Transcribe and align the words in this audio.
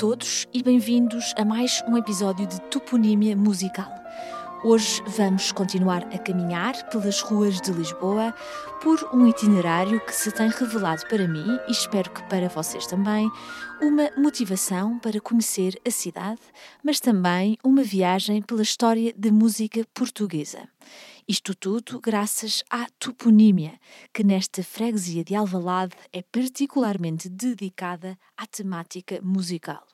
todos 0.00 0.48
e 0.50 0.62
bem-vindos 0.62 1.34
a 1.36 1.44
mais 1.44 1.84
um 1.86 1.94
episódio 1.94 2.46
de 2.46 2.58
Toponímia 2.70 3.36
Musical. 3.36 3.94
Hoje 4.64 5.02
vamos 5.06 5.52
continuar 5.52 6.04
a 6.04 6.16
caminhar 6.16 6.88
pelas 6.88 7.20
ruas 7.20 7.60
de 7.60 7.70
Lisboa 7.70 8.34
por 8.80 8.98
um 9.12 9.26
itinerário 9.26 10.00
que 10.00 10.14
se 10.14 10.32
tem 10.32 10.48
revelado 10.48 11.06
para 11.06 11.28
mim 11.28 11.58
e 11.68 11.72
espero 11.72 12.10
que 12.10 12.22
para 12.30 12.48
vocês 12.48 12.86
também 12.86 13.30
uma 13.82 14.10
motivação 14.16 14.98
para 14.98 15.20
conhecer 15.20 15.78
a 15.86 15.90
cidade, 15.90 16.40
mas 16.82 16.98
também 16.98 17.58
uma 17.62 17.82
viagem 17.82 18.40
pela 18.40 18.62
história 18.62 19.12
da 19.14 19.30
música 19.30 19.86
portuguesa. 19.92 20.66
Isto 21.30 21.54
tudo 21.54 22.00
graças 22.00 22.64
à 22.68 22.88
toponímia, 22.98 23.78
que 24.12 24.24
nesta 24.24 24.64
freguesia 24.64 25.22
de 25.22 25.36
Alvalade 25.36 25.94
é 26.12 26.22
particularmente 26.22 27.28
dedicada 27.28 28.18
à 28.36 28.48
temática 28.48 29.20
musical. 29.22 29.86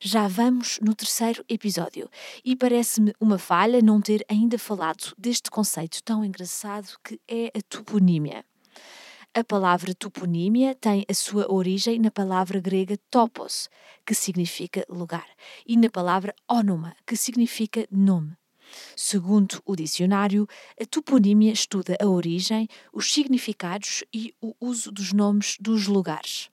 Já 0.00 0.26
vamos 0.26 0.80
no 0.82 0.92
terceiro 0.92 1.44
episódio 1.48 2.10
e 2.44 2.56
parece-me 2.56 3.14
uma 3.20 3.38
falha 3.38 3.80
não 3.80 4.00
ter 4.00 4.26
ainda 4.28 4.58
falado 4.58 5.14
deste 5.16 5.52
conceito 5.52 6.02
tão 6.02 6.24
engraçado 6.24 6.98
que 7.04 7.20
é 7.28 7.52
a 7.56 7.62
toponímia. 7.68 8.44
A 9.32 9.44
palavra 9.44 9.94
toponímia 9.94 10.74
tem 10.74 11.04
a 11.08 11.14
sua 11.14 11.46
origem 11.48 12.00
na 12.00 12.10
palavra 12.10 12.58
grega 12.58 12.98
topos, 13.08 13.70
que 14.04 14.16
significa 14.16 14.84
lugar, 14.88 15.28
e 15.64 15.76
na 15.76 15.88
palavra 15.88 16.34
onoma, 16.48 16.96
que 17.06 17.16
significa 17.16 17.86
nome. 17.88 18.36
Segundo 18.96 19.62
o 19.64 19.76
dicionário, 19.76 20.46
a 20.80 20.84
toponímia 20.84 21.52
estuda 21.52 21.96
a 22.00 22.06
origem, 22.06 22.68
os 22.92 23.12
significados 23.12 24.04
e 24.12 24.34
o 24.40 24.54
uso 24.60 24.90
dos 24.90 25.12
nomes 25.12 25.56
dos 25.60 25.86
lugares. 25.86 26.50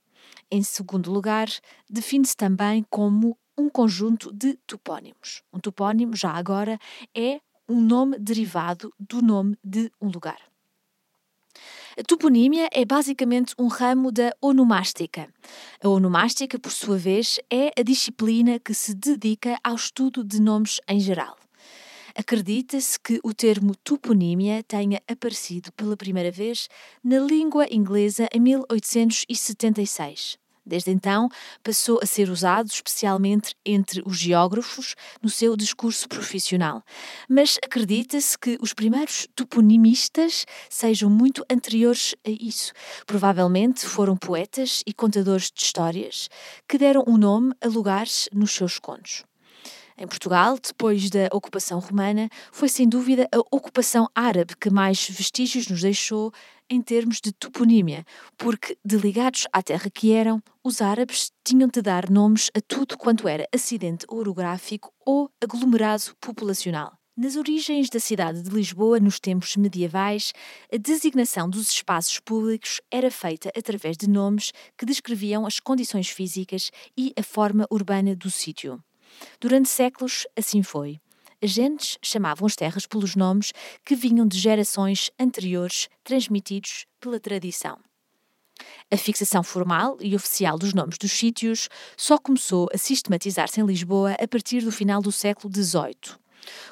Em 0.50 0.61
segundo 0.61 1.11
lugar, 1.11 1.47
define-se 1.89 2.36
também 2.36 2.86
como 2.89 3.38
um 3.58 3.69
conjunto 3.69 4.33
de 4.33 4.55
topónimos. 4.67 5.44
Um 5.53 5.59
topónimo, 5.59 6.16
já 6.16 6.31
agora, 6.31 6.78
é 7.16 7.39
um 7.67 7.80
nome 7.80 8.19
derivado 8.19 8.94
do 9.00 9.22
nome 9.22 9.58
de 9.63 9.91
um 10.02 10.09
lugar. 10.09 10.52
A 11.97 12.03
toponímia 12.03 12.69
é 12.72 12.85
basicamente 12.85 13.53
um 13.59 13.67
ramo 13.67 14.11
da 14.11 14.31
onomástica. 14.41 15.28
A 15.83 15.89
onomástica, 15.89 16.58
por 16.58 16.72
sua 16.72 16.97
vez, 16.97 17.39
é 17.50 17.72
a 17.78 17.83
disciplina 17.83 18.59
que 18.59 18.73
se 18.73 18.94
dedica 18.94 19.59
ao 19.63 19.75
estudo 19.75 20.23
de 20.23 20.41
nomes 20.41 20.80
em 20.88 21.00
geral. 21.00 21.41
Acredita-se 22.15 22.99
que 22.99 23.19
o 23.23 23.33
termo 23.33 23.75
toponímia 23.75 24.63
tenha 24.63 25.01
aparecido 25.07 25.71
pela 25.73 25.95
primeira 25.95 26.31
vez 26.31 26.67
na 27.03 27.19
língua 27.19 27.67
inglesa 27.71 28.27
em 28.33 28.39
1876. 28.39 30.41
Desde 30.65 30.91
então, 30.91 31.27
passou 31.63 31.99
a 32.03 32.05
ser 32.05 32.29
usado 32.29 32.67
especialmente 32.67 33.55
entre 33.65 34.01
os 34.05 34.17
geógrafos 34.17 34.95
no 35.21 35.29
seu 35.29 35.55
discurso 35.55 36.07
profissional. 36.07 36.83
Mas 37.27 37.57
acredita-se 37.63 38.37
que 38.37 38.57
os 38.61 38.73
primeiros 38.73 39.27
toponimistas 39.35 40.45
sejam 40.69 41.09
muito 41.09 41.43
anteriores 41.49 42.13
a 42.25 42.29
isso. 42.29 42.73
Provavelmente 43.07 43.85
foram 43.85 44.15
poetas 44.15 44.83
e 44.85 44.93
contadores 44.93 45.51
de 45.51 45.63
histórias 45.63 46.29
que 46.67 46.77
deram 46.77 47.03
o 47.07 47.13
um 47.13 47.17
nome 47.17 47.53
a 47.59 47.67
lugares 47.67 48.29
nos 48.31 48.51
seus 48.51 48.77
contos. 48.77 49.23
Em 50.02 50.07
Portugal, 50.07 50.57
depois 50.57 51.11
da 51.11 51.27
ocupação 51.31 51.77
romana, 51.77 52.27
foi 52.52 52.67
sem 52.67 52.89
dúvida 52.89 53.30
a 53.31 53.38
ocupação 53.55 54.09
árabe 54.16 54.55
que 54.59 54.67
mais 54.67 55.07
vestígios 55.07 55.67
nos 55.67 55.81
deixou 55.81 56.33
em 56.67 56.81
termos 56.81 57.21
de 57.21 57.31
toponímia, 57.31 58.03
porque, 58.35 58.75
deligados 58.83 59.45
à 59.53 59.61
terra 59.61 59.91
que 59.91 60.11
eram, 60.11 60.41
os 60.63 60.81
árabes 60.81 61.31
tinham 61.45 61.69
de 61.69 61.84
dar 61.84 62.09
nomes 62.09 62.50
a 62.57 62.62
tudo 62.62 62.97
quanto 62.97 63.28
era 63.28 63.47
acidente 63.53 64.03
orográfico 64.09 64.91
ou 65.06 65.29
aglomerado 65.39 66.16
populacional. 66.19 66.94
Nas 67.16 67.35
origens 67.35 67.88
da 67.88 68.00
cidade 68.00 68.41
de 68.41 68.50
Lisboa, 68.50 69.00
nos 69.00 69.19
tempos 69.19 69.56
medievais, 69.56 70.33
a 70.73 70.78
designação 70.78 71.47
dos 71.47 71.72
espaços 71.72 72.19
públicos 72.19 72.81
era 72.89 73.12
feita 73.12 73.51
através 73.56 73.97
de 73.97 74.09
nomes 74.09 74.51
que 74.75 74.83
descreviam 74.83 75.45
as 75.45 75.59
condições 75.59 76.09
físicas 76.09 76.72
e 76.97 77.13
a 77.16 77.22
forma 77.22 77.68
urbana 77.69 78.16
do 78.16 78.31
sítio. 78.31 78.83
Durante 79.39 79.69
séculos, 79.69 80.25
assim 80.38 80.63
foi. 80.63 80.99
As 81.44 81.49
gentes 81.49 81.97
chamavam 82.03 82.45
as 82.45 82.55
terras 82.55 82.85
pelos 82.85 83.16
nomes 83.16 83.51
que 83.83 83.95
vinham 83.95 84.27
de 84.27 84.38
gerações 84.38 85.09
anteriores, 85.19 85.89
transmitidos 86.03 86.85
pela 86.99 87.19
tradição. 87.19 87.79
A 88.91 88.97
fixação 88.97 89.41
formal 89.41 89.97
e 90.00 90.16
oficial 90.16 90.57
dos 90.57 90.73
nomes 90.73 90.97
dos 91.00 91.11
sítios 91.11 91.67
só 91.97 92.17
começou 92.17 92.69
a 92.73 92.77
sistematizar-se 92.77 93.59
em 93.59 93.66
Lisboa 93.66 94.16
a 94.21 94.27
partir 94.27 94.61
do 94.61 94.71
final 94.71 95.01
do 95.01 95.11
século 95.11 95.51
XVIII. 95.51 96.19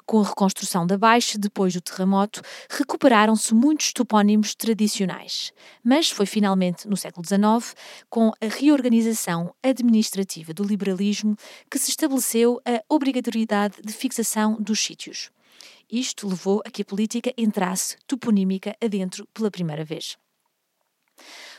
Com 0.06 0.22
a 0.22 0.28
reconstrução 0.28 0.85
da 0.85 0.97
Baixa, 0.97 1.38
depois 1.38 1.74
do 1.74 1.81
terremoto, 1.81 2.41
recuperaram-se 2.69 3.53
muitos 3.53 3.94
topónimos 3.94 4.56
tradicionais. 4.56 5.52
Mas 5.84 6.09
foi 6.09 6.25
finalmente 6.25 6.88
no 6.88 6.97
século 6.97 7.25
XIX, 7.25 7.75
com 8.09 8.29
a 8.41 8.47
reorganização 8.47 9.53
administrativa 9.62 10.53
do 10.53 10.63
liberalismo, 10.63 11.35
que 11.69 11.79
se 11.79 11.90
estabeleceu 11.90 12.59
a 12.66 12.81
obrigatoriedade 12.88 13.75
de 13.84 13.94
fixação 13.94 14.58
dos 14.59 14.79
sítios. 14.79 15.29
Isto 15.91 16.28
levou 16.28 16.62
a 16.66 16.69
que 16.69 16.84
a 16.84 16.85
política 16.85 17.34
entrasse 17.38 17.97
toponímica 18.06 18.75
adentro 18.81 19.28
pela 19.34 19.50
primeira 19.50 19.84
vez. 19.84 20.18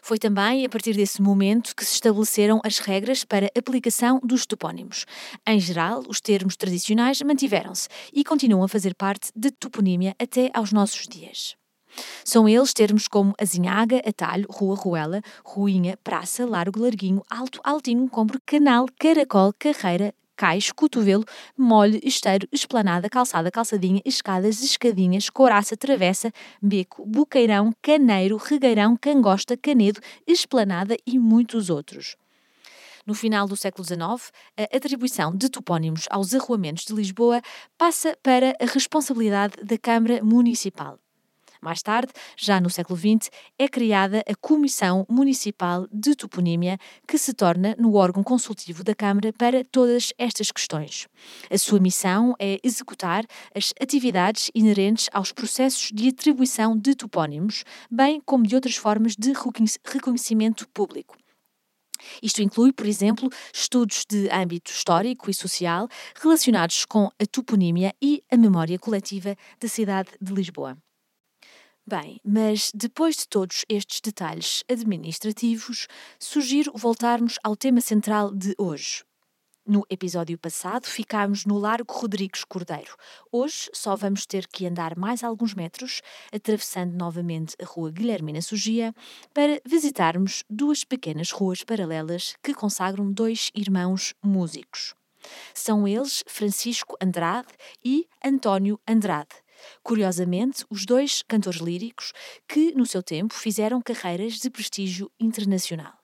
Foi 0.03 0.19
também 0.19 0.65
a 0.65 0.69
partir 0.69 0.95
desse 0.95 1.23
momento 1.23 1.75
que 1.75 1.85
se 1.85 1.95
estabeleceram 1.95 2.61
as 2.65 2.79
regras 2.79 3.25
para 3.25 3.51
aplicação 3.57 4.21
dos 4.23 4.47
topónimos. 4.47 5.07
Em 5.47 5.59
geral, 5.61 6.03
os 6.09 6.21
termos 6.21 6.57
tradicionais 6.57 7.21
mantiveram-se 7.23 7.89
e 8.13 8.25
continuam 8.25 8.65
a 8.65 8.69
fazer 8.69 8.95
parte 8.95 9.31
da 9.35 9.51
toponímia 9.51 10.15
até 10.19 10.51
aos 10.55 10.73
nossos 10.73 11.07
dias. 11.07 11.57
São 12.25 12.49
eles 12.49 12.73
termos 12.73 13.09
como 13.09 13.35
azinhaga, 13.41 14.01
atalho, 14.07 14.47
rua, 14.49 14.77
ruela, 14.77 15.21
ruinha, 15.45 15.99
praça, 16.03 16.47
largo, 16.47 16.81
larguinho, 16.81 17.23
alto, 17.29 17.61
altinho, 17.65 18.09
compro, 18.09 18.41
canal, 18.47 18.87
caracol, 18.99 19.53
carreira, 19.59 20.15
cais, 20.41 20.73
cotovelo, 20.73 21.23
molhe, 21.55 22.01
esteiro, 22.03 22.49
esplanada, 22.51 23.11
calçada, 23.11 23.51
calçadinha, 23.51 24.01
escadas, 24.07 24.63
escadinhas, 24.63 25.29
couraça, 25.29 25.77
travessa, 25.77 26.33
beco, 26.63 27.05
buqueirão, 27.05 27.75
caneiro, 27.83 28.39
regueirão, 28.39 28.97
cangosta, 28.97 29.55
canedo, 29.55 30.01
esplanada 30.27 30.97
e 31.07 31.19
muitos 31.19 31.69
outros. 31.69 32.17
No 33.07 33.13
final 33.13 33.47
do 33.47 33.55
século 33.55 33.85
XIX, 33.85 34.33
a 34.57 34.75
atribuição 34.75 35.37
de 35.37 35.51
topónimos 35.51 36.07
aos 36.09 36.35
arruamentos 36.35 36.87
de 36.87 36.95
Lisboa 36.95 37.43
passa 37.77 38.17
para 38.23 38.57
a 38.59 38.65
responsabilidade 38.65 39.63
da 39.63 39.77
Câmara 39.77 40.25
Municipal. 40.25 40.99
Mais 41.61 41.83
tarde, 41.83 42.13
já 42.37 42.61
no 42.61 42.71
século 42.71 42.99
XX, 42.99 43.31
é 43.59 43.69
criada 43.69 44.25
a 44.27 44.35
Comissão 44.35 45.07
Municipal 45.09 45.87
de 45.93 46.15
Toponímia, 46.15 46.79
que 47.07 47.19
se 47.19 47.35
torna 47.35 47.77
no 47.79 47.95
órgão 47.95 48.23
consultivo 48.23 48.83
da 48.83 48.95
Câmara 48.95 49.33
para 49.33 49.63
todas 49.65 50.13
estas 50.17 50.51
questões. 50.51 51.07
A 51.51 51.59
sua 51.59 51.79
missão 51.79 52.35
é 52.39 52.59
executar 52.65 53.25
as 53.55 53.75
atividades 53.81 54.51
inerentes 54.55 55.11
aos 55.13 55.33
processos 55.33 55.91
de 55.93 56.09
atribuição 56.09 56.77
de 56.77 56.95
topónimos, 56.95 57.65
bem 57.91 58.23
como 58.25 58.47
de 58.47 58.55
outras 58.55 58.77
formas 58.77 59.15
de 59.15 59.33
reconhecimento 59.85 60.67
público. 60.71 61.17
Isto 62.23 62.43
inclui, 62.43 62.73
por 62.73 62.87
exemplo, 62.87 63.29
estudos 63.53 64.05
de 64.09 64.29
âmbito 64.31 64.71
histórico 64.71 65.31
e 65.31 65.35
social 65.35 65.89
relacionados 66.21 66.85
com 66.85 67.11
a 67.19 67.27
toponímia 67.31 67.95
e 68.01 68.23
a 68.31 68.37
memória 68.37 68.79
coletiva 68.79 69.37
da 69.61 69.69
cidade 69.69 70.11
de 70.21 70.33
Lisboa. 70.33 70.79
Bem, 71.91 72.21
mas 72.25 72.71
depois 72.73 73.17
de 73.17 73.29
todos 73.29 73.65
estes 73.69 74.01
detalhes 74.01 74.63
administrativos, 74.71 75.89
sugiro 76.21 76.71
voltarmos 76.77 77.35
ao 77.43 77.57
tema 77.57 77.81
central 77.81 78.33
de 78.33 78.55
hoje. 78.57 79.03
No 79.67 79.85
episódio 79.91 80.39
passado 80.39 80.87
ficámos 80.87 81.45
no 81.45 81.59
Largo 81.59 81.93
Rodrigues 81.93 82.45
Cordeiro. 82.45 82.95
Hoje 83.33 83.69
só 83.73 83.97
vamos 83.97 84.25
ter 84.25 84.47
que 84.47 84.69
andar 84.69 84.97
mais 84.97 85.25
alguns 85.25 85.53
metros, 85.53 86.01
atravessando 86.33 86.97
novamente 86.97 87.57
a 87.61 87.65
Rua 87.65 87.91
Guilhermina 87.91 88.41
Sugia, 88.41 88.95
para 89.35 89.61
visitarmos 89.67 90.45
duas 90.49 90.85
pequenas 90.85 91.33
ruas 91.33 91.65
paralelas 91.65 92.37
que 92.41 92.55
consagram 92.55 93.11
dois 93.11 93.51
irmãos 93.53 94.15
músicos. 94.23 94.95
São 95.53 95.89
eles 95.89 96.23
Francisco 96.27 96.97
Andrade 97.03 97.49
e 97.85 98.07
António 98.25 98.81
Andrade, 98.89 99.35
Curiosamente, 99.83 100.65
os 100.71 100.85
dois 100.85 101.23
cantores 101.23 101.61
líricos 101.61 102.13
que, 102.49 102.73
no 102.73 102.87
seu 102.87 103.03
tempo, 103.03 103.35
fizeram 103.35 103.81
carreiras 103.81 104.35
de 104.35 104.51
prestígio 104.51 105.11
internacional. 105.19 106.01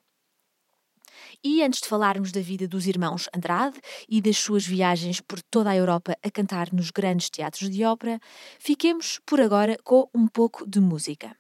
E 1.42 1.62
antes 1.62 1.80
de 1.80 1.88
falarmos 1.88 2.32
da 2.32 2.40
vida 2.40 2.66
dos 2.66 2.86
irmãos 2.86 3.28
Andrade 3.34 3.78
e 4.08 4.20
das 4.20 4.36
suas 4.36 4.66
viagens 4.66 5.20
por 5.20 5.40
toda 5.42 5.70
a 5.70 5.76
Europa 5.76 6.16
a 6.22 6.30
cantar 6.30 6.72
nos 6.72 6.90
grandes 6.90 7.30
teatros 7.30 7.70
de 7.70 7.84
ópera, 7.84 8.18
fiquemos 8.58 9.20
por 9.24 9.40
agora 9.40 9.76
com 9.84 10.08
um 10.14 10.26
pouco 10.26 10.68
de 10.68 10.80
música. 10.80 11.36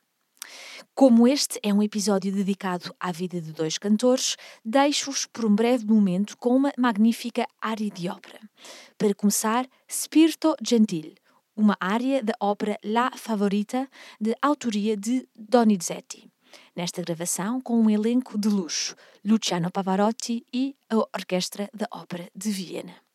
Como 0.94 1.26
este 1.26 1.58
é 1.62 1.74
um 1.74 1.82
episódio 1.82 2.32
dedicado 2.32 2.94
à 3.00 3.10
vida 3.10 3.40
de 3.40 3.52
dois 3.52 3.78
cantores, 3.78 4.36
deixo-os 4.64 5.26
por 5.26 5.44
um 5.44 5.54
breve 5.54 5.84
momento 5.84 6.36
com 6.38 6.54
uma 6.54 6.72
magnífica 6.78 7.46
área 7.60 7.90
de 7.90 8.08
ópera. 8.08 8.40
Para 8.96 9.14
começar, 9.14 9.66
Spirito 9.90 10.54
Gentil, 10.62 11.14
uma 11.56 11.76
área 11.80 12.22
da 12.22 12.34
ópera 12.38 12.78
La 12.84 13.10
Favorita, 13.16 13.88
de 14.20 14.36
autoria 14.42 14.96
de 14.96 15.26
Donizetti. 15.34 16.30
Nesta 16.74 17.02
gravação, 17.02 17.60
com 17.60 17.80
um 17.80 17.90
elenco 17.90 18.38
de 18.38 18.48
luxo, 18.48 18.94
Luciano 19.24 19.70
Pavarotti 19.70 20.44
e 20.52 20.76
a 20.90 20.96
Orquestra 20.96 21.68
da 21.72 21.88
Ópera 21.90 22.28
de 22.34 22.50
Viena. 22.50 23.05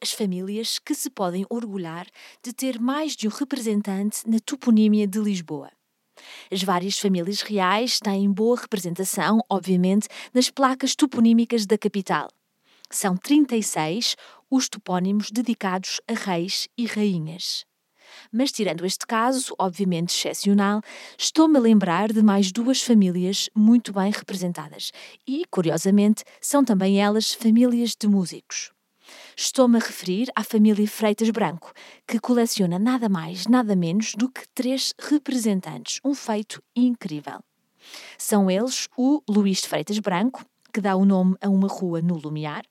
As 0.00 0.12
famílias 0.12 0.78
que 0.78 0.94
se 0.94 1.10
podem 1.10 1.44
orgulhar 1.50 2.06
de 2.42 2.52
ter 2.52 2.80
mais 2.80 3.16
de 3.16 3.26
um 3.26 3.30
representante 3.30 4.20
na 4.24 4.38
toponímia 4.38 5.06
de 5.06 5.18
Lisboa. 5.18 5.70
As 6.50 6.62
várias 6.62 6.96
famílias 6.96 7.42
reais 7.42 7.98
têm 7.98 8.30
boa 8.30 8.56
representação, 8.56 9.40
obviamente, 9.50 10.06
nas 10.32 10.48
placas 10.48 10.94
toponímicas 10.94 11.66
da 11.66 11.76
capital. 11.76 12.28
São 12.88 13.16
36 13.16 14.14
os 14.48 14.68
topónimos 14.68 15.32
dedicados 15.32 16.00
a 16.06 16.12
reis 16.12 16.68
e 16.78 16.86
rainhas. 16.86 17.64
Mas, 18.30 18.52
tirando 18.52 18.86
este 18.86 19.04
caso, 19.04 19.54
obviamente 19.58 20.14
excepcional, 20.14 20.80
estou-me 21.18 21.58
a 21.58 21.60
lembrar 21.60 22.12
de 22.12 22.22
mais 22.22 22.52
duas 22.52 22.80
famílias 22.80 23.50
muito 23.52 23.92
bem 23.92 24.12
representadas 24.12 24.92
e, 25.26 25.44
curiosamente, 25.50 26.22
são 26.40 26.64
também 26.64 27.02
elas 27.02 27.34
famílias 27.34 27.96
de 27.98 28.06
músicos. 28.06 28.70
Estou-me 29.36 29.76
a 29.76 29.80
referir 29.80 30.30
à 30.36 30.44
família 30.44 30.86
Freitas 30.86 31.28
Branco, 31.30 31.72
que 32.06 32.20
coleciona 32.20 32.78
nada 32.78 33.08
mais, 33.08 33.46
nada 33.46 33.74
menos 33.74 34.14
do 34.14 34.30
que 34.30 34.42
três 34.54 34.94
representantes, 34.98 36.00
um 36.04 36.14
feito 36.14 36.62
incrível. 36.74 37.40
São 38.16 38.50
eles 38.50 38.88
o 38.96 39.20
Luís 39.28 39.60
de 39.60 39.68
Freitas 39.68 39.98
Branco, 39.98 40.44
que 40.72 40.80
dá 40.80 40.94
o 40.96 41.04
nome 41.04 41.36
a 41.40 41.48
uma 41.48 41.68
rua 41.68 42.00
no 42.00 42.16
Lumiar, 42.16 42.62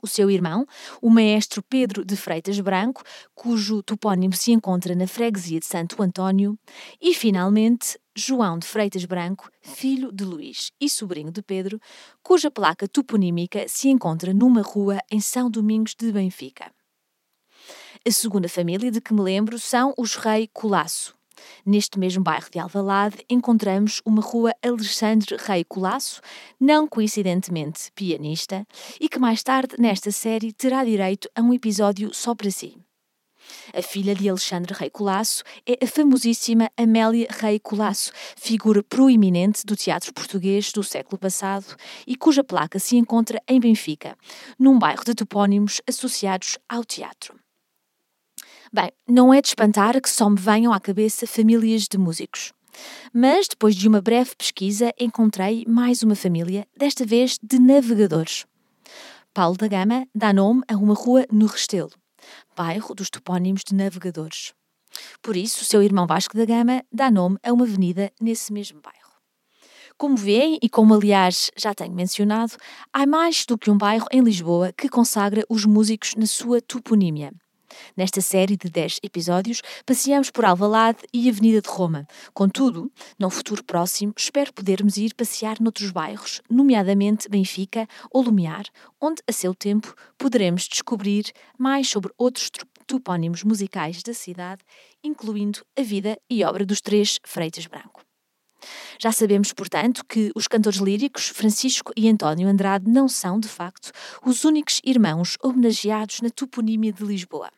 o 0.00 0.06
seu 0.06 0.30
irmão, 0.30 0.64
o 1.02 1.10
maestro 1.10 1.62
Pedro 1.62 2.04
de 2.04 2.16
Freitas 2.16 2.58
Branco, 2.60 3.02
cujo 3.34 3.82
topónimo 3.82 4.34
se 4.34 4.52
encontra 4.52 4.94
na 4.94 5.06
freguesia 5.06 5.60
de 5.60 5.66
Santo 5.66 6.02
António, 6.02 6.58
e, 7.00 7.12
finalmente, 7.14 7.98
João 8.18 8.58
de 8.58 8.66
Freitas 8.66 9.04
Branco, 9.04 9.48
filho 9.62 10.10
de 10.10 10.24
Luís 10.24 10.72
e 10.80 10.90
sobrinho 10.90 11.30
de 11.30 11.40
Pedro, 11.40 11.80
cuja 12.20 12.50
placa 12.50 12.88
toponímica 12.88 13.68
se 13.68 13.88
encontra 13.88 14.34
numa 14.34 14.60
rua 14.60 14.98
em 15.08 15.20
São 15.20 15.48
Domingos 15.48 15.94
de 15.94 16.10
Benfica. 16.10 16.72
A 18.04 18.10
segunda 18.10 18.48
família 18.48 18.90
de 18.90 19.00
que 19.00 19.14
me 19.14 19.20
lembro 19.20 19.56
são 19.56 19.94
os 19.96 20.16
Rei 20.16 20.48
Colasso, 20.52 21.16
Neste 21.64 22.00
mesmo 22.00 22.24
bairro 22.24 22.50
de 22.50 22.58
Alvalade 22.58 23.24
encontramos 23.30 24.02
uma 24.04 24.20
rua 24.20 24.52
Alexandre 24.60 25.36
Rei 25.38 25.62
Colasso, 25.62 26.20
não 26.58 26.88
coincidentemente 26.88 27.92
pianista, 27.94 28.66
e 29.00 29.08
que 29.08 29.20
mais 29.20 29.44
tarde 29.44 29.76
nesta 29.78 30.10
série 30.10 30.52
terá 30.52 30.84
direito 30.84 31.30
a 31.36 31.40
um 31.40 31.54
episódio 31.54 32.12
só 32.12 32.34
para 32.34 32.50
si. 32.50 32.76
A 33.74 33.82
filha 33.82 34.14
de 34.14 34.28
Alexandre 34.28 34.74
Rei 34.74 34.90
Colasso 34.90 35.42
é 35.66 35.84
a 35.84 35.86
famosíssima 35.86 36.70
Amélia 36.76 37.28
Rei 37.30 37.58
Colasso, 37.58 38.12
figura 38.36 38.82
proeminente 38.82 39.64
do 39.64 39.76
teatro 39.76 40.12
português 40.12 40.72
do 40.72 40.82
século 40.82 41.18
passado 41.18 41.76
e 42.06 42.16
cuja 42.16 42.42
placa 42.42 42.78
se 42.78 42.96
encontra 42.96 43.42
em 43.46 43.60
Benfica, 43.60 44.16
num 44.58 44.78
bairro 44.78 45.04
de 45.04 45.14
topónimos 45.14 45.80
associados 45.86 46.58
ao 46.68 46.84
teatro. 46.84 47.38
Bem, 48.72 48.90
não 49.08 49.32
é 49.32 49.40
de 49.40 49.48
espantar 49.48 50.00
que 50.00 50.10
só 50.10 50.28
me 50.28 50.38
venham 50.38 50.72
à 50.72 50.80
cabeça 50.80 51.26
famílias 51.26 51.86
de 51.90 51.96
músicos. 51.96 52.52
Mas 53.12 53.48
depois 53.48 53.74
de 53.74 53.88
uma 53.88 54.00
breve 54.00 54.36
pesquisa, 54.36 54.92
encontrei 54.98 55.64
mais 55.66 56.02
uma 56.02 56.14
família, 56.14 56.66
desta 56.76 57.04
vez 57.04 57.38
de 57.42 57.58
navegadores. 57.58 58.46
Paulo 59.32 59.56
da 59.56 59.68
Gama 59.68 60.06
dá 60.14 60.32
nome 60.32 60.62
a 60.68 60.76
uma 60.76 60.94
rua 60.94 61.26
no 61.30 61.46
Restelo, 61.46 61.90
bairro 62.56 62.94
dos 62.94 63.10
topónimos 63.10 63.62
de 63.66 63.74
navegadores. 63.74 64.52
Por 65.22 65.36
isso, 65.36 65.64
seu 65.64 65.82
irmão 65.82 66.06
Vasco 66.06 66.36
da 66.36 66.44
Gama 66.44 66.82
dá 66.92 67.10
nome 67.10 67.38
a 67.42 67.52
uma 67.52 67.64
avenida 67.64 68.12
nesse 68.20 68.52
mesmo 68.52 68.80
bairro. 68.80 69.08
Como 69.96 70.16
veem, 70.16 70.58
e 70.62 70.68
como 70.68 70.94
aliás 70.94 71.50
já 71.56 71.74
tenho 71.74 71.92
mencionado, 71.92 72.56
há 72.92 73.04
mais 73.04 73.44
do 73.44 73.58
que 73.58 73.70
um 73.70 73.76
bairro 73.76 74.06
em 74.12 74.20
Lisboa 74.20 74.72
que 74.72 74.88
consagra 74.88 75.44
os 75.48 75.64
músicos 75.64 76.14
na 76.14 76.26
sua 76.26 76.60
toponímia. 76.60 77.32
Nesta 77.96 78.20
série 78.20 78.56
de 78.56 78.68
10 78.68 79.00
episódios, 79.02 79.62
passeamos 79.84 80.30
por 80.30 80.44
Alvalade 80.44 80.98
e 81.12 81.28
Avenida 81.28 81.60
de 81.60 81.68
Roma. 81.68 82.06
Contudo, 82.32 82.90
num 83.18 83.30
futuro 83.30 83.62
próximo, 83.64 84.12
espero 84.16 84.52
podermos 84.52 84.96
ir 84.96 85.14
passear 85.14 85.60
noutros 85.60 85.90
bairros, 85.90 86.40
nomeadamente 86.50 87.28
Benfica 87.28 87.86
ou 88.10 88.22
Lumiar, 88.22 88.64
onde, 89.00 89.22
a 89.28 89.32
seu 89.32 89.54
tempo, 89.54 89.94
poderemos 90.16 90.66
descobrir 90.68 91.32
mais 91.58 91.88
sobre 91.88 92.12
outros 92.16 92.50
topónimos 92.86 93.44
musicais 93.44 94.02
da 94.02 94.14
cidade, 94.14 94.62
incluindo 95.04 95.60
a 95.78 95.82
vida 95.82 96.18
e 96.28 96.42
obra 96.44 96.64
dos 96.64 96.80
três 96.80 97.18
Freitas 97.24 97.66
Branco. 97.66 98.07
Já 98.98 99.12
sabemos, 99.12 99.52
portanto, 99.52 100.04
que 100.04 100.30
os 100.34 100.48
cantores 100.48 100.78
líricos 100.78 101.28
Francisco 101.28 101.92
e 101.96 102.08
António 102.08 102.48
Andrade 102.48 102.90
não 102.90 103.08
são, 103.08 103.38
de 103.38 103.48
facto, 103.48 103.90
os 104.24 104.44
únicos 104.44 104.80
irmãos 104.84 105.36
homenageados 105.42 106.20
na 106.20 106.30
toponímia 106.30 106.92
de 106.92 107.04
Lisboa. 107.04 107.50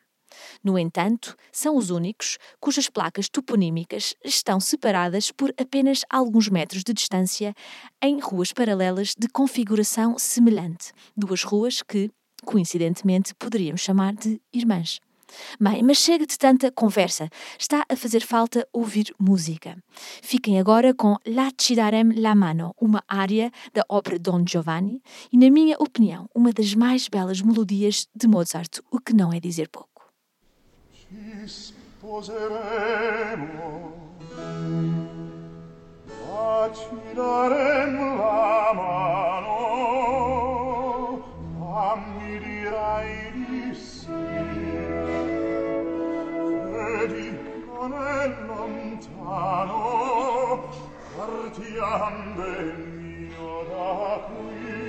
No 0.63 0.77
entanto, 0.77 1.35
são 1.51 1.75
os 1.75 1.89
únicos 1.89 2.37
cujas 2.59 2.89
placas 2.89 3.27
toponímicas 3.27 4.15
estão 4.23 4.59
separadas 4.59 5.31
por 5.31 5.53
apenas 5.59 6.03
alguns 6.09 6.47
metros 6.49 6.83
de 6.83 6.93
distância 6.93 7.53
em 8.01 8.19
ruas 8.19 8.53
paralelas 8.53 9.13
de 9.17 9.27
configuração 9.27 10.17
semelhante. 10.17 10.93
Duas 11.15 11.43
ruas 11.43 11.81
que, 11.81 12.09
coincidentemente, 12.45 13.35
poderíamos 13.35 13.81
chamar 13.81 14.13
de 14.13 14.39
irmãs. 14.53 14.99
Bem, 15.59 15.83
mas 15.83 15.97
chega 15.97 16.25
de 16.25 16.37
tanta 16.37 16.71
conversa. 16.71 17.29
Está 17.59 17.85
a 17.89 17.95
fazer 17.95 18.21
falta 18.21 18.67
ouvir 18.73 19.13
música. 19.19 19.77
Fiquem 20.21 20.59
agora 20.59 20.93
com 20.93 21.17
La 21.25 21.51
Ci 21.57 21.75
darem 21.75 22.11
la 22.15 22.35
mano, 22.35 22.73
uma 22.79 23.03
área 23.07 23.51
da 23.73 23.83
ópera 23.89 24.19
Don 24.19 24.43
Giovanni 24.47 25.01
e, 25.31 25.37
na 25.37 25.49
minha 25.49 25.75
opinião, 25.79 26.27
uma 26.33 26.51
das 26.51 26.73
mais 26.75 27.07
belas 27.07 27.41
melodias 27.41 28.07
de 28.15 28.27
Mozart, 28.27 28.79
o 28.91 28.99
que 28.99 29.13
não 29.13 29.33
é 29.33 29.39
dizer 29.39 29.69
pouco. 29.69 29.91
ci 36.73 37.01
lontano 48.47 49.73
partiam 51.15 52.35
del 52.35 52.73
mio 52.77 53.63
da 53.69 54.21
qui. 54.27 54.80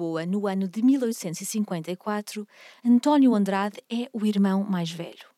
Lisboa 0.00 0.24
no 0.24 0.46
ano 0.46 0.66
de 0.66 0.82
1854, 0.82 2.48
António 2.82 3.34
Andrade 3.34 3.82
é 3.92 4.08
o 4.14 4.24
irmão 4.24 4.64
mais 4.64 4.90
velho. 4.90 5.28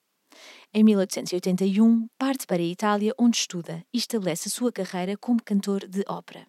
Em 0.72 0.85
1881, 0.85 2.07
parte 2.16 2.46
para 2.46 2.62
a 2.62 2.64
Itália, 2.64 3.12
onde 3.18 3.38
estuda 3.38 3.85
e 3.92 3.98
estabelece 3.98 4.46
a 4.46 4.51
sua 4.53 4.70
carreira 4.70 5.16
como 5.16 5.42
cantor 5.42 5.88
de 5.88 6.05
ópera. 6.07 6.46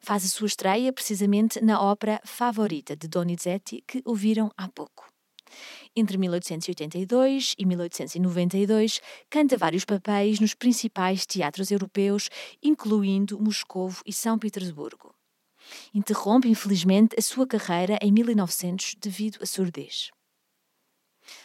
Faz 0.00 0.24
a 0.24 0.28
sua 0.28 0.46
estreia 0.46 0.90
precisamente 0.90 1.62
na 1.62 1.78
ópera 1.82 2.18
Favorita 2.24 2.96
de 2.96 3.06
Donizetti, 3.06 3.84
que 3.86 4.00
ouviram 4.06 4.50
há 4.56 4.66
pouco. 4.66 5.06
Entre 5.94 6.16
1882 6.16 7.54
e 7.58 7.66
1892, 7.66 9.02
canta 9.28 9.58
vários 9.58 9.84
papéis 9.84 10.40
nos 10.40 10.54
principais 10.54 11.26
teatros 11.26 11.70
europeus, 11.70 12.30
incluindo 12.62 13.38
Moscovo 13.38 14.00
e 14.06 14.14
São 14.14 14.38
Petersburgo. 14.38 15.17
Interrompe, 15.94 16.48
infelizmente, 16.48 17.16
a 17.18 17.22
sua 17.22 17.46
carreira 17.46 17.98
em 18.00 18.12
1900 18.12 18.96
devido 19.00 19.38
à 19.42 19.46
surdez. 19.46 20.10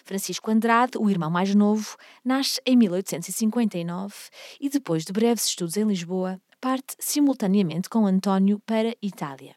Francisco 0.04 0.50
Andrade, 0.50 0.98
o 0.98 1.10
irmão 1.10 1.30
mais 1.30 1.54
novo, 1.54 1.98
nasce 2.24 2.62
em 2.66 2.76
1859 2.76 4.16
e, 4.60 4.70
depois 4.70 5.04
de 5.04 5.12
breves 5.12 5.48
estudos 5.48 5.78
em 5.78 5.84
Lisboa, 5.84 6.42
parte 6.62 6.96
simultaneamente 7.00 7.90
com 7.90 8.06
António 8.06 8.60
para 8.66 8.96
Itália. 9.02 9.56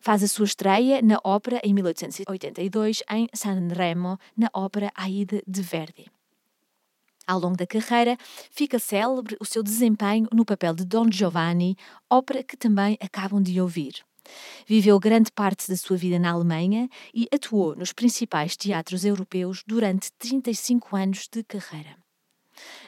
Faz 0.00 0.22
a 0.22 0.28
sua 0.28 0.46
estreia 0.46 1.02
na 1.02 1.18
ópera 1.24 1.60
em 1.62 1.74
1882 1.74 3.02
em 3.10 3.28
Sanremo, 3.34 4.18
na 4.36 4.48
ópera 4.54 4.92
Aida 4.94 5.42
de 5.46 5.60
Verdi. 5.60 6.15
Ao 7.26 7.40
longo 7.40 7.56
da 7.56 7.66
carreira, 7.66 8.16
fica 8.52 8.78
célebre 8.78 9.36
o 9.40 9.44
seu 9.44 9.60
desempenho 9.60 10.28
no 10.32 10.44
papel 10.44 10.74
de 10.74 10.84
Don 10.84 11.10
Giovanni, 11.10 11.76
ópera 12.08 12.44
que 12.44 12.56
também 12.56 12.96
acabam 13.00 13.42
de 13.42 13.60
ouvir. 13.60 13.94
Viveu 14.66 14.98
grande 15.00 15.32
parte 15.32 15.68
da 15.68 15.76
sua 15.76 15.96
vida 15.96 16.20
na 16.20 16.30
Alemanha 16.30 16.88
e 17.12 17.26
atuou 17.32 17.74
nos 17.74 17.92
principais 17.92 18.56
teatros 18.56 19.04
europeus 19.04 19.64
durante 19.66 20.12
35 20.12 20.94
anos 20.94 21.28
de 21.30 21.42
carreira. 21.42 21.96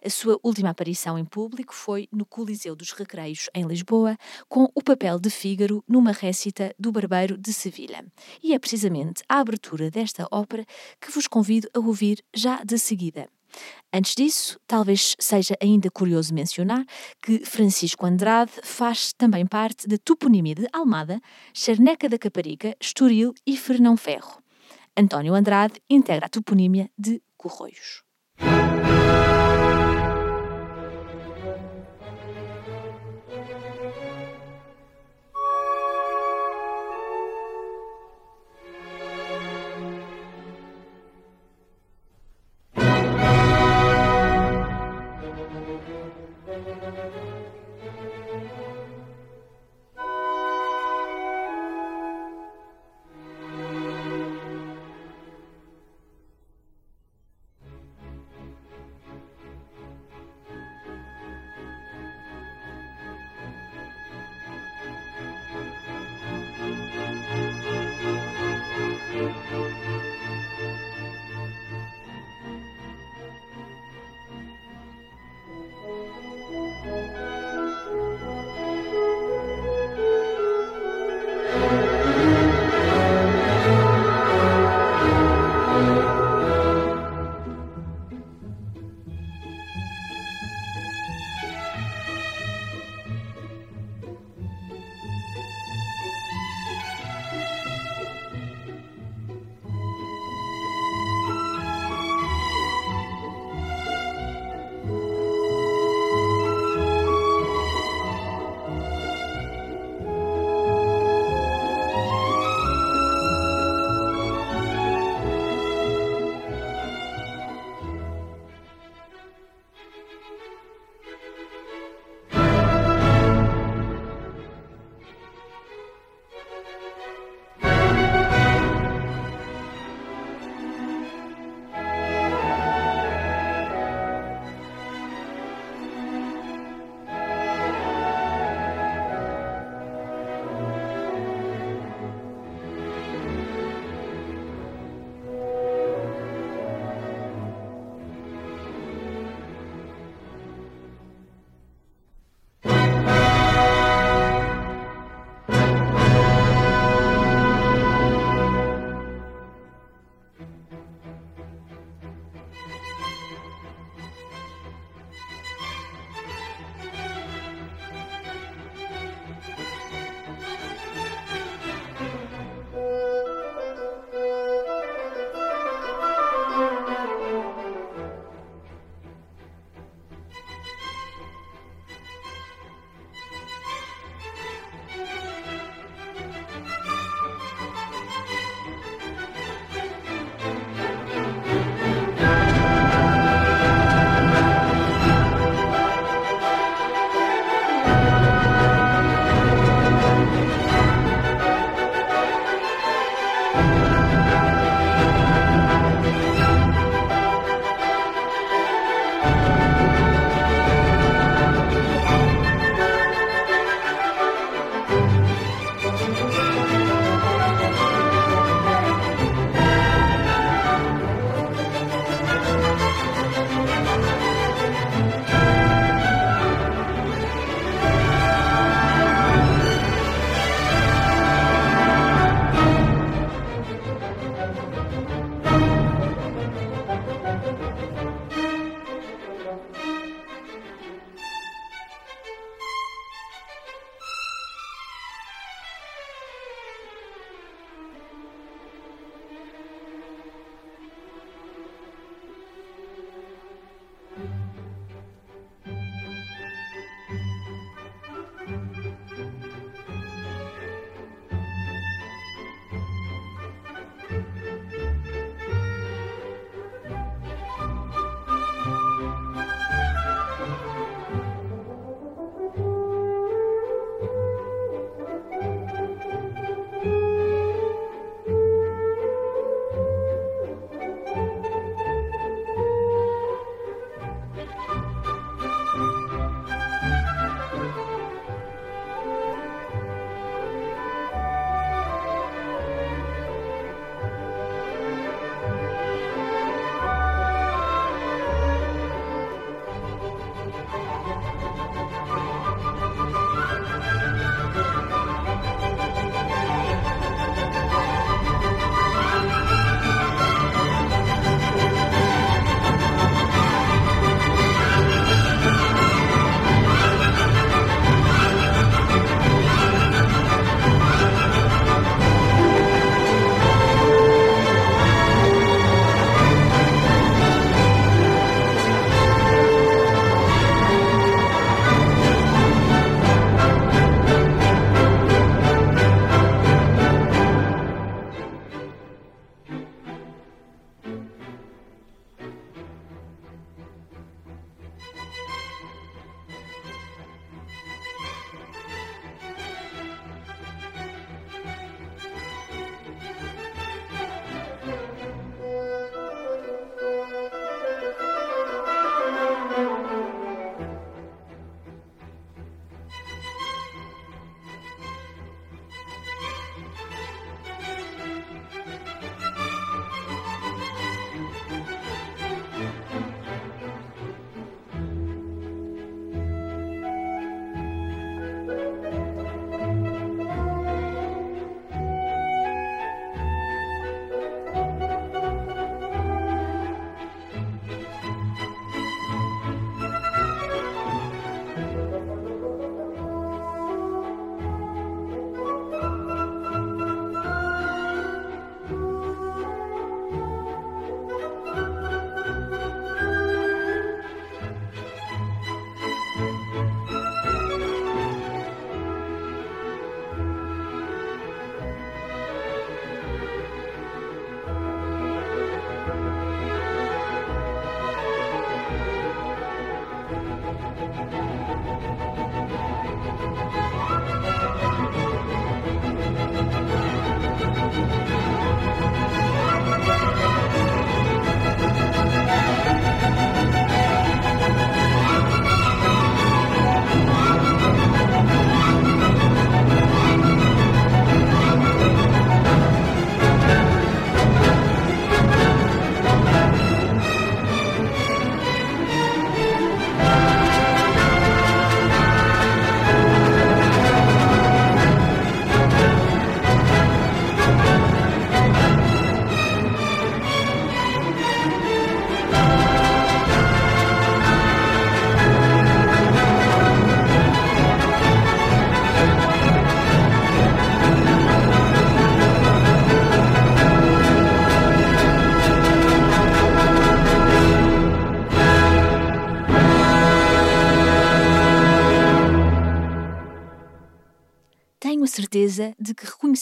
A 0.05 0.09
sua 0.09 0.39
última 0.43 0.71
aparição 0.71 1.19
em 1.19 1.25
público 1.25 1.75
foi 1.75 2.09
no 2.13 2.25
Coliseu 2.25 2.77
dos 2.77 2.93
Recreios, 2.93 3.51
em 3.53 3.67
Lisboa, 3.67 4.17
com 4.49 4.71
o 4.73 4.83
papel 4.83 5.19
de 5.19 5.31
Fígaro 5.31 5.85
numa 5.87 6.13
récita 6.13 6.73
do 6.79 6.93
Barbeiro 6.93 7.37
de 7.37 7.53
Sevilha. 7.53 8.07
E 8.43 8.55
é 8.55 8.59
precisamente 8.59 9.23
a 9.29 9.41
abertura 9.41 9.91
desta 9.91 10.27
ópera 10.31 10.65
que 11.01 11.11
vos 11.11 11.27
convido 11.27 11.69
a 11.75 11.81
ouvir 11.81 12.25
já 12.35 12.63
de 12.65 12.79
seguida. 12.79 13.29
Antes 13.93 14.15
disso, 14.15 14.61
talvez 14.67 15.17
seja 15.19 15.57
ainda 15.63 15.91
curioso 15.91 16.35
mencionar 16.35 16.85
que 17.23 17.45
Francisco 17.45 18.05
Andrade 18.05 18.53
faz 18.63 19.13
também 19.13 19.47
parte 19.47 19.89
da 19.89 19.97
toponímia 19.97 20.55
de 20.55 20.69
Almada, 20.73 21.21
Charneca 21.55 22.09
da 22.09 22.19
Caparica, 22.19 22.77
Estoril 22.81 23.33
e 23.47 23.57
Fernão 23.57 23.97
Ferro. 23.97 24.43
António 24.97 25.35
Andrade 25.35 25.81
integra 25.89 26.27
a 26.27 26.29
toponímia 26.29 26.91
de 26.99 27.23
Corroios. 27.37 28.03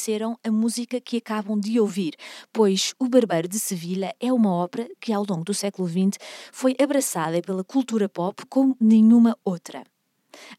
Que 0.07 0.13
reconheceram 0.13 0.39
a 0.45 0.51
música 0.51 1.01
que 1.01 1.17
acabam 1.17 1.59
de 1.59 1.81
ouvir, 1.81 2.15
pois 2.53 2.95
O 2.99 3.09
Barbeiro 3.09 3.49
de 3.49 3.59
Sevilha 3.59 4.15
é 4.21 4.33
uma 4.33 4.53
obra 4.53 4.89
que, 5.01 5.13
ao 5.13 5.25
longo 5.29 5.45
do 5.45 5.53
século 5.53 5.89
XX, 5.89 6.19
foi 6.53 6.77
abraçada 6.81 7.43
pela 7.43 7.65
cultura 7.65 8.09
pop 8.09 8.47
como 8.49 8.77
nenhuma 8.81 9.37
outra. 9.45 9.83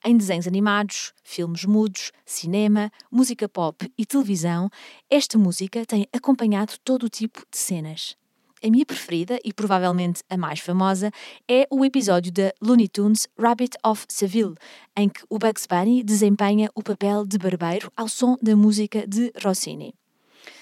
Em 0.03 0.17
desenhos 0.17 0.47
animados, 0.47 1.13
filmes 1.23 1.63
mudos, 1.63 2.11
cinema, 2.25 2.91
música 3.09 3.47
pop 3.47 3.89
e 3.97 4.05
televisão, 4.05 4.69
esta 5.09 5.37
música 5.37 5.85
tem 5.85 6.05
acompanhado 6.11 6.73
todo 6.83 7.03
o 7.03 7.09
tipo 7.09 7.39
de 7.49 7.57
cenas. 7.57 8.17
A 8.63 8.71
minha 8.71 8.85
preferida, 8.85 9.37
e 9.45 9.53
provavelmente 9.53 10.23
a 10.27 10.35
mais 10.35 10.59
famosa, 10.59 11.11
é 11.47 11.67
o 11.69 11.85
episódio 11.85 12.31
da 12.31 12.51
Looney 12.59 12.87
Tunes 12.87 13.27
Rabbit 13.37 13.77
of 13.85 14.05
Seville, 14.09 14.55
em 14.95 15.07
que 15.07 15.21
o 15.29 15.37
Bugs 15.37 15.67
Bunny 15.67 16.03
desempenha 16.03 16.69
o 16.73 16.81
papel 16.81 17.23
de 17.23 17.37
barbeiro 17.37 17.91
ao 17.95 18.07
som 18.07 18.35
da 18.41 18.55
música 18.55 19.05
de 19.07 19.31
Rossini. 19.43 19.93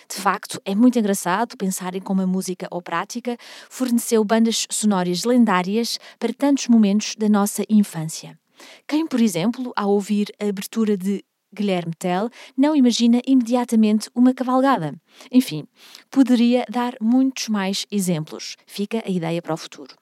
De 0.10 0.17
facto, 0.17 0.62
é 0.65 0.75
muito 0.75 0.99
engraçado 0.99 1.55
pensar 1.58 1.95
em 1.95 2.01
como 2.01 2.21
a 2.21 2.27
música 2.27 2.67
operática 2.69 3.38
forneceu 3.69 4.23
bandas 4.25 4.67
sonoras 4.69 5.23
lendárias 5.23 5.97
para 6.19 6.34
tantos 6.34 6.67
momentos 6.67 7.15
da 7.17 7.29
nossa 7.29 7.63
infância. 7.69 8.38
Quem, 8.86 9.08
por 9.08 9.21
exemplo, 9.21 9.71
ao 9.75 9.89
ouvir 9.89 10.27
a 10.39 10.47
abertura 10.47 10.97
de 10.97 11.23
Guilherme 11.56 11.94
Tell 11.98 12.30
não 12.56 12.76
imagina 12.76 13.22
imediatamente 13.26 14.10
uma 14.13 14.34
cavalgada. 14.34 14.94
Enfim, 15.32 15.65
poderia 16.12 16.65
dar 16.70 16.96
muitos 17.02 17.48
mais 17.48 17.86
exemplos. 17.89 18.56
Fica 18.68 19.02
a 19.06 19.10
ideia 19.10 19.41
para 19.41 19.54
o 19.54 19.58
futuro. 19.58 19.96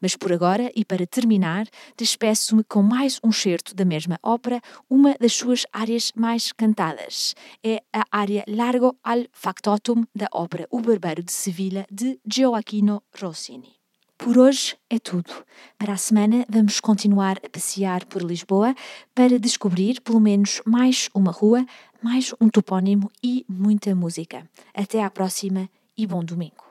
Mas 0.00 0.16
por 0.16 0.32
agora, 0.32 0.70
e 0.74 0.84
para 0.84 1.06
terminar, 1.06 1.66
despeço-me 1.96 2.64
com 2.64 2.82
mais 2.82 3.20
um 3.22 3.32
certo 3.32 3.74
da 3.74 3.84
mesma 3.84 4.18
ópera, 4.22 4.60
uma 4.88 5.14
das 5.20 5.34
suas 5.34 5.66
áreas 5.72 6.12
mais 6.16 6.52
cantadas. 6.52 7.34
É 7.62 7.82
a 7.92 8.04
área 8.10 8.44
Largo 8.48 8.96
al 9.02 9.26
Factotum 9.32 10.04
da 10.14 10.28
ópera 10.32 10.66
O 10.70 10.80
Barbeiro 10.80 11.22
de 11.22 11.32
Sevilha, 11.32 11.86
de 11.90 12.18
Gioacchino 12.26 13.02
Rossini. 13.20 13.75
Por 14.18 14.38
hoje 14.38 14.76
é 14.88 14.98
tudo. 14.98 15.44
Para 15.78 15.92
a 15.92 15.96
semana 15.96 16.44
vamos 16.48 16.80
continuar 16.80 17.38
a 17.44 17.48
passear 17.48 18.04
por 18.06 18.22
Lisboa 18.22 18.74
para 19.14 19.38
descobrir 19.38 20.00
pelo 20.00 20.20
menos 20.20 20.60
mais 20.64 21.08
uma 21.14 21.30
rua, 21.30 21.64
mais 22.02 22.34
um 22.40 22.48
topónimo 22.48 23.10
e 23.22 23.44
muita 23.48 23.94
música. 23.94 24.48
Até 24.74 25.04
à 25.04 25.10
próxima 25.10 25.68
e 25.96 26.06
bom 26.06 26.24
domingo. 26.24 26.65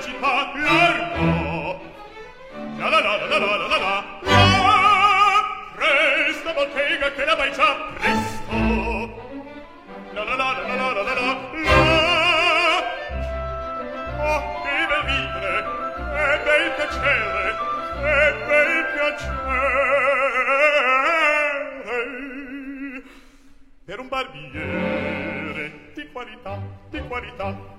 città 0.00 0.52
largo 0.54 1.80
la 2.78 2.88
la 2.88 3.00
la 3.00 3.16
la 3.16 3.26
la 3.26 3.38
la 3.38 3.56
la 3.56 3.66
la 3.66 3.78
la 3.78 4.04
presto 5.74 6.52
bottega 6.52 7.12
che 7.12 7.24
la 7.24 7.34
vai 7.34 7.52
già 7.52 7.76
presto 7.98 8.56
la 10.12 10.24
la 10.24 10.34
la 10.36 10.52
la 10.52 10.62
la 10.66 10.74
la 10.76 10.92
la 10.92 11.02
la 11.02 11.14
la 11.14 11.36
oh 14.20 14.40
che 14.62 14.86
bel 14.88 15.02
vivere 15.04 15.58
e 16.14 16.38
bel 16.44 16.64
piacere 16.76 17.48
e 17.98 18.34
bel 18.46 18.72
piacere 18.94 19.46
per 23.84 23.98
un 23.98 24.08
barbiere 24.08 25.64
di 25.94 26.08
qualità 26.12 26.58
di 26.90 27.00
qualità 27.06 27.76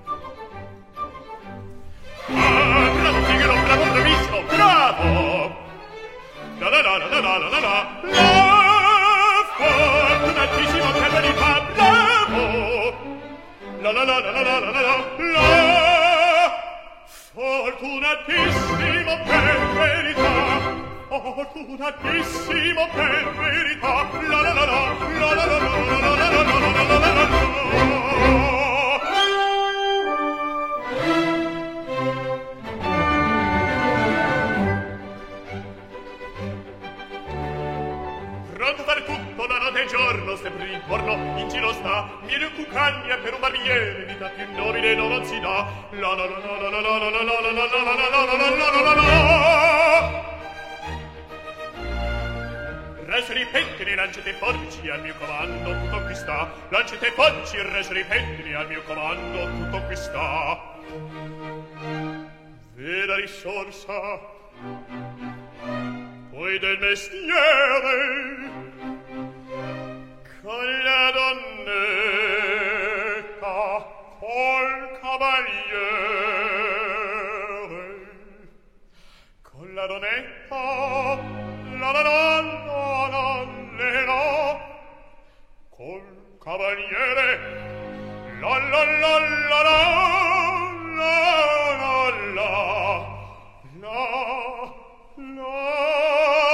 fortunatissimo 21.80 22.88
per 22.94 23.34
verità 23.38 24.10
la 24.28 24.42
la 24.42 24.54
la 24.54 24.66
la 24.66 24.80
la 25.18 25.34
la 25.34 25.34
la 25.34 25.46
la 25.46 25.58
la 25.58 25.90
la 25.90 26.30
la 26.30 26.30
la 26.30 26.84
la 26.84 27.00
la 27.00 27.14
la 27.14 27.99
Res 53.06 53.28
ripetili, 53.34 53.96
lanciate 53.96 54.34
forbici 54.34 54.90
al 54.90 55.02
mio 55.02 55.14
comando, 55.20 55.78
tutto 55.78 56.02
qui 56.06 56.16
sta. 56.16 56.50
Lanciate 56.70 57.12
forbici, 57.12 57.62
res 57.62 57.90
ripetili 57.90 58.54
al 58.54 58.68
mio 58.68 58.82
comando, 58.84 59.46
tutto 59.46 59.82
qui 59.88 59.96
sta. 59.98 60.78
Vera 62.76 63.16
risorsa, 63.16 64.20
poi 66.32 66.60
del 66.60 66.80
mestiere, 66.80 68.52
con 70.42 70.82
la 70.84 71.12
donna 71.12 71.49
cavaliere, 75.20 76.00
con 79.42 79.74
la 79.76 79.86
donnetta, 79.86 81.18
la 81.78 81.92
la 81.92 82.02
la 82.02 82.42
la 82.68 83.08
la 83.10 83.44
le 83.78 84.06
la 84.06 84.24
col 85.76 86.04
cavaliere 86.42 87.28
la 88.40 88.58
la 88.72 88.84
la 89.04 89.16
la 89.50 89.60
la 89.60 89.82
la 90.98 91.14
la 91.80 92.08
la 92.36 92.50
la 93.82 94.00
la 95.36 96.49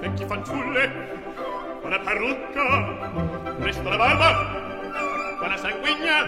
vecchi 0.00 0.24
fanciulle, 0.26 0.90
una 1.82 1.98
parrucca, 1.98 3.54
presto 3.58 3.88
la 3.88 3.96
barba, 3.96 4.75
una 5.46 5.56
sanguigna, 5.58 6.24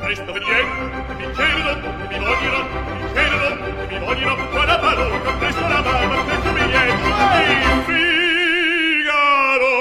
presto 0.00 0.32
venire, 0.32 0.64
mi 1.16 1.30
chiedono, 1.32 1.94
mi 2.08 2.18
vogliono, 2.18 2.60
mi 3.00 3.12
chiedono, 3.12 3.56
mi 3.88 3.98
vogliono, 3.98 4.48
una 4.50 4.78
parrucca, 4.78 5.32
presto 5.32 5.66
la 5.66 5.80
barba, 5.80 6.22
presto 6.24 6.52
venire, 6.52 6.88
ehi, 6.88 7.82
Figaro! 7.88 9.72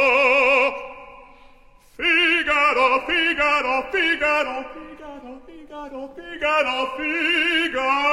Figaro, 1.97 3.03
Figaro, 3.05 3.87
Figaro, 3.91 4.65
Figaro, 4.71 5.41
Figaro, 5.45 5.99
Figaro, 6.15 6.75
Figaro. 6.95 8.05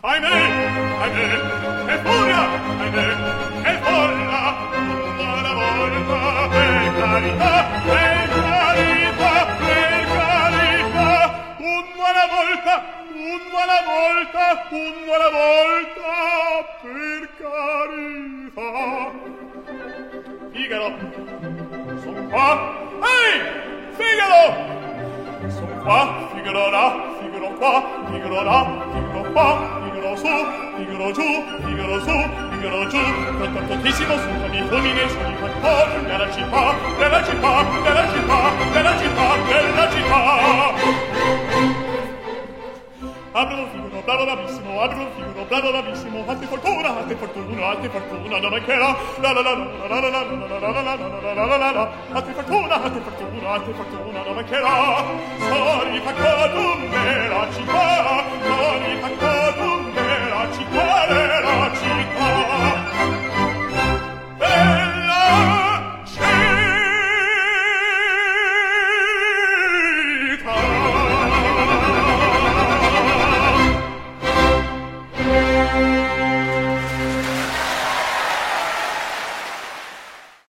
Ahimè, 0.00 0.36
ahimè, 1.02 1.26
che 1.86 1.96
furia, 1.98 2.40
ahimè, 2.78 3.47
Figaro 26.48 26.70
là, 26.70 27.82
Figaro 28.10 28.42
là, 28.44 28.66
Figaro 28.92 29.32
qua, 29.32 29.46
Figaro 29.82 30.16
su, 30.16 30.34
Figaro 30.76 31.12
giù, 31.12 31.28
Figaro 31.64 32.00
su, 32.00 32.47
giungerò 32.58 32.86
giù 32.86 32.98
dal 33.38 33.52
quartantesimo 33.52 34.14
con 34.14 34.50
mi 34.50 34.62
fulmine 34.66 35.08
su 35.08 35.16
di 35.18 35.34
quattro 35.38 36.00
nella 36.02 36.30
città, 36.32 36.74
nella 36.98 37.24
città, 37.24 37.62
nella 37.82 38.08
città, 38.12 38.50
nella 38.72 38.98
città, 38.98 39.36
nella 39.46 39.90
città. 39.90 41.36
Abro 43.30 43.56
un 43.56 43.68
figuro, 43.70 44.02
bravo 44.04 44.24
bravissimo, 44.24 44.80
abro 44.80 44.98
un 44.98 45.10
figuro, 45.14 45.44
bravo 45.44 45.70
bravissimo, 45.70 46.24
alte 46.26 46.46
fortuna, 46.46 46.98
alte 46.98 47.14
fortuna, 47.14 47.66
alte 47.68 47.88
fortuna, 47.88 48.38
non 48.40 48.50
mancherà, 48.50 48.96
la 49.20 49.32
la 49.32 49.40
la 49.40 49.52
la 49.52 49.64
la 49.86 50.00
la 50.00 50.08
la 50.08 50.20
la 50.20 50.30
la 50.30 50.50
la 50.50 50.70
la 50.70 50.82
la 50.82 50.82
la 50.82 51.34
la 51.34 51.44
la 51.44 51.56
la 51.56 51.70
la 51.70 51.90
alte 52.12 52.32
fortuna, 52.32 52.66
la 52.66 52.90
fortuna, 52.90 53.50
la 53.52 53.60
fortuna, 53.60 54.24
la 54.24 54.32
mancherà, 54.32 55.04
la 55.38 56.00
paccadum 56.02 56.90
la 56.90 57.46
città, 57.52 58.02
la 58.02 58.24
paccadum 59.00 59.94
la 59.94 60.48
città, 60.50 61.06
la 61.06 61.70
città. 61.74 62.47